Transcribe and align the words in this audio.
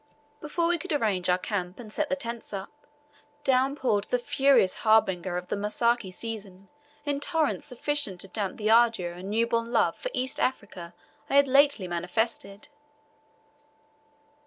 Before 0.39 0.65
we 0.65 0.79
could 0.79 0.91
arrange 0.93 1.29
our 1.29 1.37
camp 1.37 1.79
and 1.79 1.93
set 1.93 2.09
the 2.09 2.15
tents 2.15 2.53
up, 2.53 2.71
down 3.43 3.75
poured 3.75 4.05
the 4.05 4.17
furious 4.17 4.77
harbinger 4.77 5.37
of 5.37 5.49
the 5.49 5.55
Masika 5.55 6.11
season 6.11 6.69
in 7.05 7.19
torrents 7.19 7.67
sufficient 7.67 8.19
to 8.21 8.27
damp 8.27 8.57
the 8.57 8.71
ardor 8.71 9.11
and 9.13 9.29
newborn 9.29 9.71
love 9.71 9.95
for 9.95 10.09
East 10.11 10.39
Africa 10.39 10.95
I 11.29 11.35
had 11.35 11.47
lately 11.47 11.87
manifested. 11.87 12.67